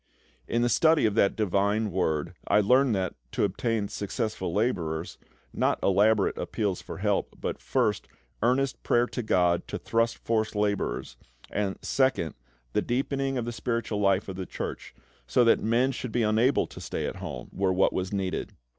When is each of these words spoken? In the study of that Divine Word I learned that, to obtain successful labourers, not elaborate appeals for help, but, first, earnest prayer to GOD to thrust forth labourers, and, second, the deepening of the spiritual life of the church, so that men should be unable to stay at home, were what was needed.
In 0.47 0.63
the 0.63 0.67
study 0.67 1.05
of 1.05 1.13
that 1.13 1.35
Divine 1.35 1.91
Word 1.91 2.33
I 2.47 2.59
learned 2.59 2.95
that, 2.95 3.13
to 3.33 3.43
obtain 3.43 3.87
successful 3.87 4.51
labourers, 4.51 5.19
not 5.53 5.77
elaborate 5.83 6.35
appeals 6.39 6.81
for 6.81 6.97
help, 6.97 7.35
but, 7.39 7.61
first, 7.61 8.07
earnest 8.41 8.81
prayer 8.81 9.05
to 9.05 9.21
GOD 9.21 9.67
to 9.67 9.77
thrust 9.77 10.17
forth 10.17 10.55
labourers, 10.55 11.17
and, 11.51 11.77
second, 11.83 12.33
the 12.73 12.81
deepening 12.81 13.37
of 13.37 13.45
the 13.45 13.51
spiritual 13.51 13.99
life 13.99 14.27
of 14.27 14.37
the 14.37 14.47
church, 14.47 14.95
so 15.27 15.43
that 15.43 15.61
men 15.61 15.91
should 15.91 16.11
be 16.11 16.23
unable 16.23 16.65
to 16.65 16.81
stay 16.81 17.05
at 17.05 17.17
home, 17.17 17.51
were 17.53 17.71
what 17.71 17.93
was 17.93 18.11
needed. 18.11 18.53